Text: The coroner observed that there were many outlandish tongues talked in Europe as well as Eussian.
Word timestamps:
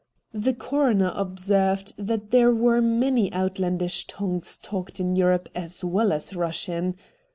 The 0.33 0.55
coroner 0.55 1.13
observed 1.15 1.93
that 1.95 2.31
there 2.31 2.51
were 2.51 2.81
many 2.81 3.31
outlandish 3.31 4.07
tongues 4.07 4.57
talked 4.57 4.99
in 4.99 5.15
Europe 5.15 5.47
as 5.53 5.85
well 5.85 6.11
as 6.11 6.31
Eussian. 6.31 6.95